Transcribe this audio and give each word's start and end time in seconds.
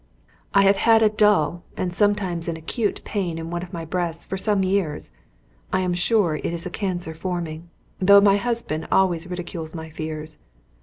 I 0.55 0.63
have 0.63 0.77
had 0.77 1.03
a 1.03 1.09
dull, 1.09 1.61
and 1.77 1.93
sometimes 1.93 2.47
an 2.47 2.57
acute 2.57 3.01
pain 3.05 3.37
in 3.37 3.51
one 3.51 3.61
of 3.61 3.71
my 3.71 3.85
breasts, 3.85 4.25
for 4.25 4.35
some 4.35 4.63
years. 4.63 5.11
I 5.71 5.81
am 5.81 5.93
sure 5.93 6.37
it 6.37 6.45
is 6.51 6.65
a 6.65 6.71
cancer 6.71 7.13
forming, 7.13 7.69
though 7.99 8.19
my 8.19 8.37
husband 8.37 8.87
always 8.91 9.27
ridicules 9.29 9.75
my 9.75 9.91
fears. 9.91 10.39